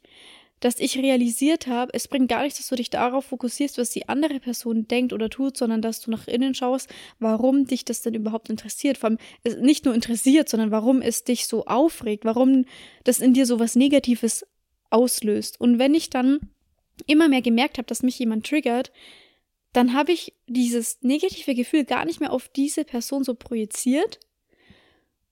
[0.59, 4.07] dass ich realisiert habe, es bringt gar nichts, dass du dich darauf fokussierst, was die
[4.07, 6.89] andere Person denkt oder tut, sondern dass du nach innen schaust,
[7.19, 8.97] warum dich das denn überhaupt interessiert.
[8.97, 9.19] Vor allem
[9.61, 12.65] nicht nur interessiert, sondern warum es dich so aufregt, warum
[13.03, 14.45] das in dir so was Negatives
[14.89, 15.59] auslöst.
[15.59, 16.39] Und wenn ich dann
[17.05, 18.91] immer mehr gemerkt habe, dass mich jemand triggert,
[19.73, 24.19] dann habe ich dieses negative Gefühl gar nicht mehr auf diese Person so projiziert,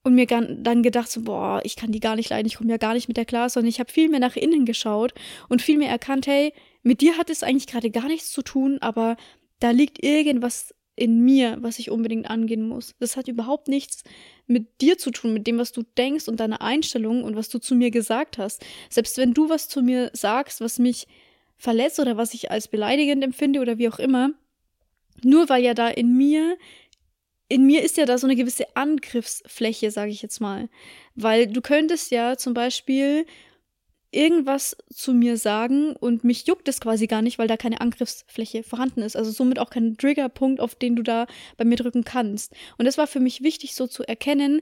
[0.04, 2.76] und mir dann gedacht so, boah, ich kann die gar nicht leiden, ich komme ja
[2.76, 5.14] gar nicht mit der klar, sondern ich habe viel mehr nach innen geschaut
[5.48, 8.78] und viel mehr erkannt, hey, mit dir hat es eigentlich gerade gar nichts zu tun,
[8.80, 9.16] aber
[9.60, 12.94] da liegt irgendwas in mir, was ich unbedingt angehen muss.
[13.00, 14.04] Das hat überhaupt nichts
[14.46, 17.58] mit dir zu tun, mit dem, was du denkst und deiner Einstellung und was du
[17.58, 18.64] zu mir gesagt hast.
[18.90, 21.08] Selbst wenn du was zu mir sagst, was mich
[21.56, 24.30] verletzt oder was ich als beleidigend empfinde oder wie auch immer,
[25.22, 26.56] nur weil ja da in mir
[27.54, 30.68] in mir ist ja da so eine gewisse Angriffsfläche, sage ich jetzt mal.
[31.14, 33.26] Weil du könntest ja zum Beispiel
[34.10, 38.64] irgendwas zu mir sagen und mich juckt es quasi gar nicht, weil da keine Angriffsfläche
[38.64, 39.14] vorhanden ist.
[39.14, 42.52] Also somit auch kein Triggerpunkt, auf den du da bei mir drücken kannst.
[42.76, 44.60] Und das war für mich wichtig, so zu erkennen,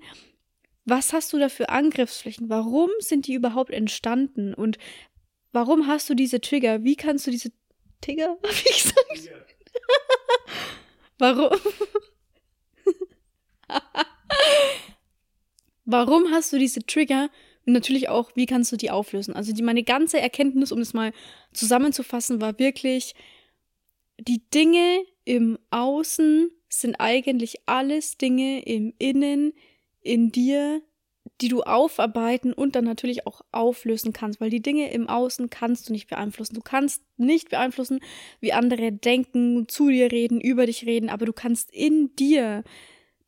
[0.85, 2.51] was hast du da für Angriffsflächen?
[2.51, 4.53] Warum sind die überhaupt entstanden?
[4.53, 4.77] Und
[5.53, 6.85] warum hast du diese Trigger?
[6.85, 7.53] Wie kannst du diese
[8.03, 9.31] Trigger, wie ich gesagt?
[11.19, 11.59] warum?
[15.85, 17.31] Warum hast du diese Trigger?
[17.67, 19.35] Und natürlich auch, wie kannst du die auflösen?
[19.35, 21.13] Also die, meine ganze Erkenntnis, um das mal
[21.53, 23.15] zusammenzufassen, war wirklich,
[24.19, 29.53] die Dinge im Außen sind eigentlich alles Dinge im Innen,
[30.01, 30.83] in dir,
[31.41, 35.89] die du aufarbeiten und dann natürlich auch auflösen kannst, weil die Dinge im Außen kannst
[35.89, 36.55] du nicht beeinflussen.
[36.55, 38.01] Du kannst nicht beeinflussen,
[38.41, 42.65] wie andere denken, zu dir reden, über dich reden, aber du kannst in dir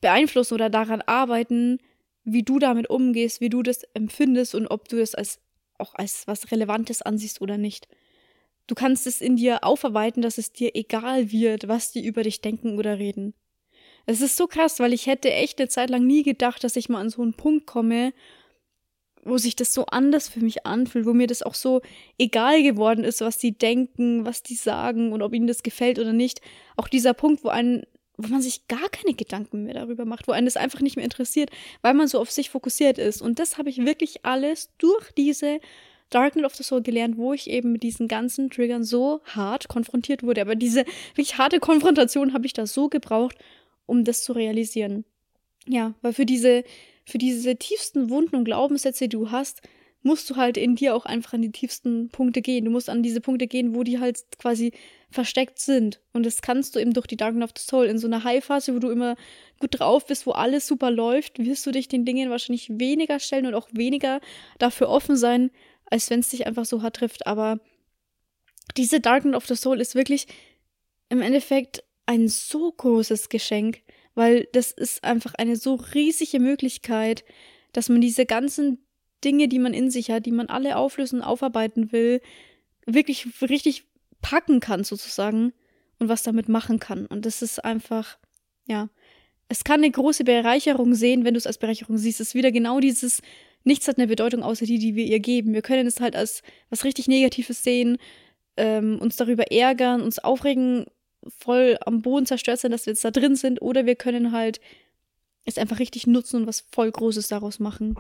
[0.04, 1.78] beeinflussen oder daran arbeiten,
[2.24, 5.40] wie du damit umgehst, wie du das empfindest und ob du es als
[5.78, 7.88] auch als was Relevantes ansiehst oder nicht.
[8.66, 12.42] Du kannst es in dir aufarbeiten, dass es dir egal wird, was die über dich
[12.42, 13.32] denken oder reden.
[14.04, 16.90] Es ist so krass, weil ich hätte echt eine Zeit lang nie gedacht, dass ich
[16.90, 18.12] mal an so einen Punkt komme,
[19.22, 21.80] wo sich das so anders für mich anfühlt, wo mir das auch so
[22.18, 26.12] egal geworden ist, was die denken, was die sagen und ob ihnen das gefällt oder
[26.12, 26.42] nicht.
[26.76, 27.84] Auch dieser Punkt, wo einen
[28.16, 31.04] wo man sich gar keine Gedanken mehr darüber macht, wo einen das einfach nicht mehr
[31.04, 31.50] interessiert,
[31.82, 33.20] weil man so auf sich fokussiert ist.
[33.20, 35.60] Und das habe ich wirklich alles durch diese
[36.10, 40.22] Darknet of the Soul gelernt, wo ich eben mit diesen ganzen Triggern so hart konfrontiert
[40.22, 40.42] wurde.
[40.42, 43.36] Aber diese wirklich harte Konfrontation habe ich da so gebraucht,
[43.86, 45.04] um das zu realisieren.
[45.66, 46.62] Ja, weil für diese,
[47.04, 49.62] für diese tiefsten Wunden und Glaubenssätze, die du hast,
[50.04, 52.66] musst du halt in dir auch einfach an die tiefsten Punkte gehen.
[52.66, 54.72] Du musst an diese Punkte gehen, wo die halt quasi
[55.10, 56.00] versteckt sind.
[56.12, 57.86] Und das kannst du eben durch die Darken of the Soul.
[57.86, 59.16] In so einer High-Phase, wo du immer
[59.60, 63.46] gut drauf bist, wo alles super läuft, wirst du dich den Dingen wahrscheinlich weniger stellen
[63.46, 64.20] und auch weniger
[64.58, 65.50] dafür offen sein,
[65.86, 67.26] als wenn es dich einfach so hart trifft.
[67.26, 67.60] Aber
[68.76, 70.26] diese Darken of the Soul ist wirklich
[71.08, 73.80] im Endeffekt ein so großes Geschenk,
[74.14, 77.24] weil das ist einfach eine so riesige Möglichkeit,
[77.72, 78.84] dass man diese ganzen
[79.24, 82.20] Dinge, die man in sich hat, die man alle auflösen, aufarbeiten will,
[82.86, 83.84] wirklich richtig
[84.20, 85.52] packen kann sozusagen
[85.98, 87.06] und was damit machen kann.
[87.06, 88.18] Und das ist einfach,
[88.66, 88.88] ja,
[89.48, 92.20] es kann eine große Bereicherung sehen, wenn du es als Bereicherung siehst.
[92.20, 93.20] Es ist wieder genau dieses,
[93.62, 95.52] nichts hat eine Bedeutung außer die, die wir ihr geben.
[95.52, 97.98] Wir können es halt als was richtig Negatives sehen,
[98.56, 100.86] ähm, uns darüber ärgern, uns aufregen,
[101.38, 104.60] voll am Boden zerstört sein, dass wir jetzt da drin sind, oder wir können halt
[105.44, 107.96] es einfach richtig nutzen und was voll Großes daraus machen.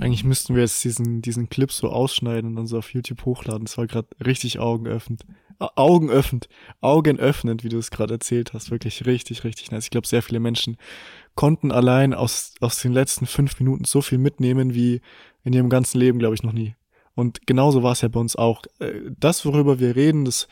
[0.00, 3.64] Eigentlich müssten wir jetzt diesen, diesen Clip so ausschneiden und dann so auf YouTube hochladen.
[3.64, 5.24] Das war gerade richtig augenöffnend.
[5.58, 6.48] Augenöffnend,
[6.80, 8.70] augenöffnend, wie du es gerade erzählt hast.
[8.70, 9.84] Wirklich richtig, richtig nice.
[9.84, 10.78] Ich glaube, sehr viele Menschen
[11.34, 15.02] konnten allein aus, aus den letzten fünf Minuten so viel mitnehmen wie
[15.44, 16.74] in ihrem ganzen Leben, glaube ich, noch nie.
[17.14, 18.62] Und genauso war es ja bei uns auch.
[18.78, 20.48] Äh, das, worüber wir reden, das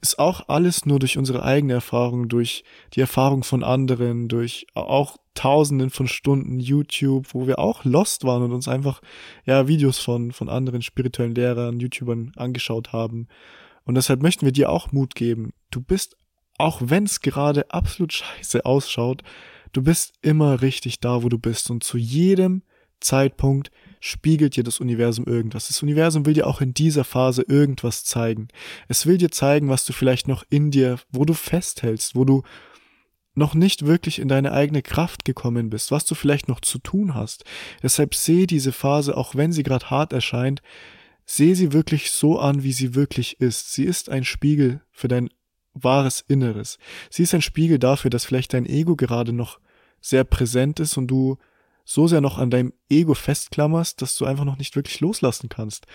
[0.00, 5.16] ist auch alles nur durch unsere eigene Erfahrung, durch die Erfahrung von anderen, durch auch
[5.34, 9.00] Tausenden von Stunden YouTube, wo wir auch lost waren und uns einfach
[9.44, 13.28] ja Videos von von anderen spirituellen Lehrern, YouTubern angeschaut haben.
[13.84, 15.52] Und deshalb möchten wir dir auch Mut geben.
[15.70, 16.16] Du bist,
[16.58, 19.22] auch wenn es gerade absolut scheiße ausschaut,
[19.72, 22.62] du bist immer richtig da, wo du bist und zu jedem
[23.00, 25.68] Zeitpunkt spiegelt dir das Universum irgendwas.
[25.68, 28.48] Das Universum will dir auch in dieser Phase irgendwas zeigen.
[28.88, 32.42] Es will dir zeigen, was du vielleicht noch in dir, wo du festhältst, wo du
[33.34, 37.14] noch nicht wirklich in deine eigene Kraft gekommen bist, was du vielleicht noch zu tun
[37.14, 37.44] hast.
[37.82, 40.60] Deshalb sehe diese Phase, auch wenn sie gerade hart erscheint,
[41.24, 43.72] sehe sie wirklich so an, wie sie wirklich ist.
[43.72, 45.30] Sie ist ein Spiegel für dein
[45.74, 46.78] wahres Inneres.
[47.10, 49.60] Sie ist ein Spiegel dafür, dass vielleicht dein Ego gerade noch
[50.00, 51.38] sehr präsent ist und du
[51.88, 55.86] so sehr noch an deinem Ego festklammerst, dass du einfach noch nicht wirklich loslassen kannst.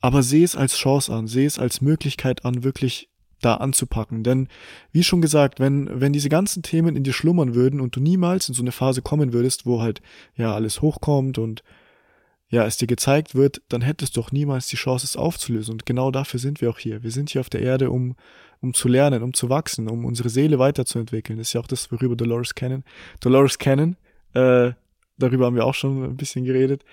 [0.00, 3.10] Aber seh es als Chance an, seh es als Möglichkeit an, wirklich
[3.42, 4.22] da anzupacken.
[4.22, 4.48] Denn,
[4.92, 8.48] wie schon gesagt, wenn, wenn diese ganzen Themen in dir schlummern würden und du niemals
[8.48, 10.00] in so eine Phase kommen würdest, wo halt,
[10.34, 11.62] ja, alles hochkommt und
[12.48, 15.72] ja, es dir gezeigt wird, dann hättest du doch niemals die Chance, es aufzulösen.
[15.72, 17.02] Und genau dafür sind wir auch hier.
[17.02, 18.16] Wir sind hier auf der Erde, um,
[18.62, 21.38] um zu lernen, um zu wachsen, um unsere Seele weiterzuentwickeln.
[21.38, 22.82] Das ist ja auch das, worüber Dolores Cannon,
[23.20, 23.96] Dolores Cannon,
[24.32, 24.72] äh,
[25.18, 26.84] darüber haben wir auch schon ein bisschen geredet.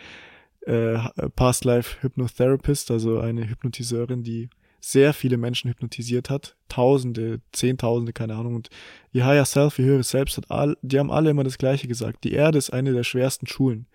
[0.61, 0.97] Äh,
[1.35, 6.57] Past Life Hypnotherapist, also eine Hypnotiseurin, die sehr viele Menschen hypnotisiert hat.
[6.67, 8.55] Tausende, Zehntausende, keine Ahnung.
[8.55, 8.69] Und
[9.13, 12.25] ihr Higher Self, ihr höheres Selbst, hat all, die haben alle immer das Gleiche gesagt.
[12.25, 13.87] Die Erde ist eine der schwersten Schulen.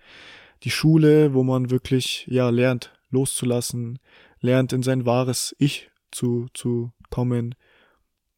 [0.63, 3.99] Die Schule, wo man wirklich, ja, lernt, loszulassen,
[4.41, 7.55] lernt in sein wahres Ich zu, zu kommen.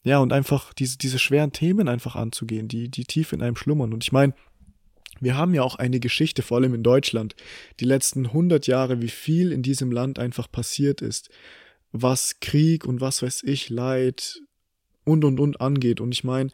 [0.03, 3.93] Ja, und einfach diese, diese schweren Themen einfach anzugehen, die, die tief in einem schlummern.
[3.93, 4.35] Und ich meine,
[5.21, 7.37] wir haben ja auch eine Geschichte, vor allem in Deutschland,
[7.79, 11.31] die letzten 100 Jahre, wie viel in diesem Land einfach passiert ist,
[11.93, 14.41] was Krieg und was weiß ich, Leid
[15.05, 16.01] und und und angeht.
[16.01, 16.51] Und ich meine,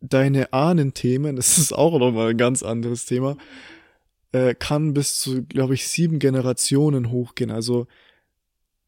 [0.00, 3.36] deine Ahnenthemen, das ist auch nochmal ein ganz anderes Thema,
[4.32, 7.50] äh, kann bis zu, glaube ich, sieben Generationen hochgehen.
[7.50, 7.86] Also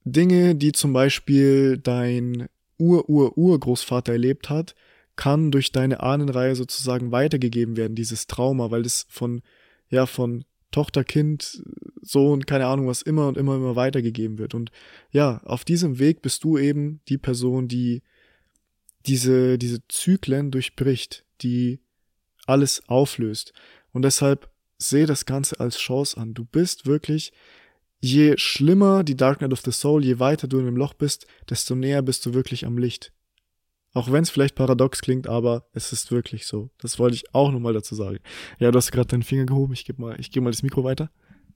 [0.05, 4.75] Dinge, die zum Beispiel dein Ur-Ur-Urgroßvater erlebt hat,
[5.17, 9.43] kann durch deine Ahnenreihe sozusagen weitergegeben werden, dieses Trauma, weil das von,
[9.89, 11.63] ja, von Tochter, Kind,
[12.03, 14.55] Sohn, keine Ahnung, was immer und immer, immer weitergegeben wird.
[14.55, 14.71] Und
[15.11, 18.03] ja, auf diesem Weg bist du eben die Person, die
[19.07, 21.81] diese, diese Zyklen durchbricht, die
[22.47, 23.53] alles auflöst.
[23.93, 26.35] Und deshalb sehe das Ganze als Chance an.
[26.35, 27.33] Du bist wirklich,
[28.01, 31.27] je schlimmer die Dark Night of the Soul, je weiter du in dem Loch bist,
[31.49, 33.13] desto näher bist du wirklich am Licht.
[33.97, 36.69] Auch wenn es vielleicht paradox klingt, aber es ist wirklich so.
[36.77, 38.19] Das wollte ich auch nochmal dazu sagen.
[38.59, 39.73] Ja, du hast gerade deinen Finger gehoben.
[39.73, 41.11] Ich gebe mal, ich gebe mal das Mikro weiter.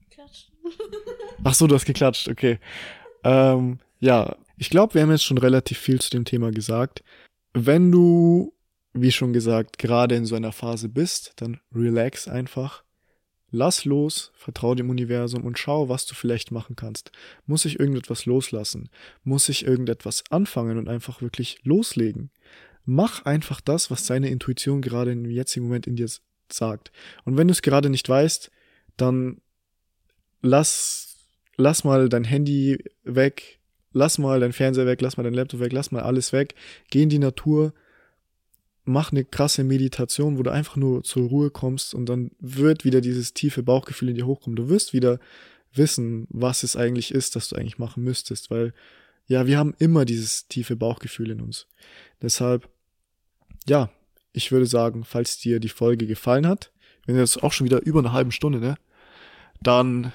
[0.09, 0.47] Klatsch.
[1.43, 2.29] Ach so, du hast geklatscht.
[2.29, 2.57] Okay.
[3.23, 7.03] Ähm, ja, ich glaube, wir haben jetzt schon relativ viel zu dem Thema gesagt.
[7.53, 8.55] Wenn du,
[8.93, 12.83] wie schon gesagt, gerade in so einer Phase bist, dann relax einfach.
[13.51, 17.11] Lass los, vertrau dem Universum und schau, was du vielleicht machen kannst.
[17.45, 18.89] Muss ich irgendetwas loslassen?
[19.23, 22.31] Muss ich irgendetwas anfangen und einfach wirklich loslegen?
[22.85, 26.09] Mach einfach das, was deine Intuition gerade im jetzigen Moment in dir
[26.51, 26.91] sagt.
[27.25, 28.51] Und wenn du es gerade nicht weißt,
[28.95, 29.41] dann
[30.41, 31.17] lass,
[31.57, 33.59] lass mal dein Handy weg,
[33.91, 36.55] lass mal dein Fernseher weg, lass mal dein Laptop weg, lass mal alles weg,
[36.89, 37.73] geh in die Natur,
[38.91, 43.01] mach eine krasse Meditation, wo du einfach nur zur Ruhe kommst und dann wird wieder
[43.01, 44.55] dieses tiefe Bauchgefühl in dir hochkommen.
[44.55, 45.19] Du wirst wieder
[45.73, 48.73] wissen, was es eigentlich ist, das du eigentlich machen müsstest, weil
[49.27, 51.67] ja, wir haben immer dieses tiefe Bauchgefühl in uns.
[52.21, 52.67] Deshalb,
[53.67, 53.89] ja,
[54.33, 56.71] ich würde sagen, falls dir die Folge gefallen hat,
[57.05, 58.75] wenn jetzt auch schon wieder über eine halbe Stunde, ne,
[59.61, 60.11] dann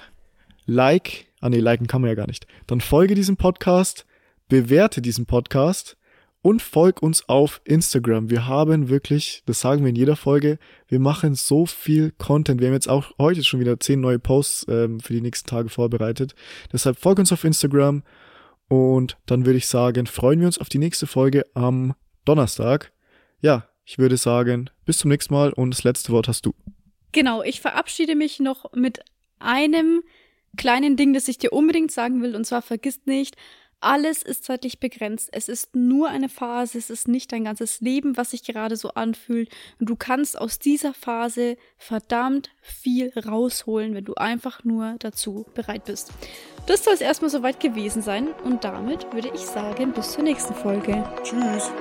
[0.65, 4.05] like, ah nee, liken kann man ja gar nicht, dann folge diesem Podcast,
[4.49, 5.96] bewerte diesen Podcast
[6.47, 8.29] und folg uns auf Instagram.
[8.29, 12.61] Wir haben wirklich, das sagen wir in jeder Folge, wir machen so viel Content.
[12.61, 15.67] Wir haben jetzt auch heute schon wieder zehn neue Posts ähm, für die nächsten Tage
[15.67, 16.35] vorbereitet.
[16.71, 18.01] Deshalb folg uns auf Instagram
[18.69, 22.93] und dann würde ich sagen, freuen wir uns auf die nächste Folge am Donnerstag.
[23.41, 26.53] Ja, ich würde sagen, bis zum nächsten Mal und das letzte Wort hast du.
[27.11, 29.01] Genau, ich verabschiede mich noch mit
[29.39, 30.01] einem
[30.55, 33.35] kleinen Ding, das ich dir unbedingt sagen will, und zwar vergiss nicht,
[33.79, 35.29] alles ist zeitlich begrenzt.
[35.31, 38.89] Es ist nur eine Phase, es ist nicht dein ganzes Leben, was sich gerade so
[38.89, 39.49] anfühlt.
[39.79, 45.85] Und du kannst aus dieser Phase verdammt viel rausholen, wenn du einfach nur dazu bereit
[45.85, 46.11] bist.
[46.65, 48.29] Das soll es erstmal soweit gewesen sein.
[48.43, 51.03] Und damit würde ich sagen, bis zur nächsten Folge.
[51.23, 51.71] Tschüss.